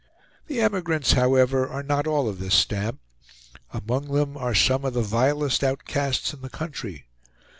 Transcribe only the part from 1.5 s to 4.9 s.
are not all of this stamp. Among them are some